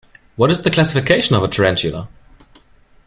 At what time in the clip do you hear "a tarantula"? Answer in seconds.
1.43-2.09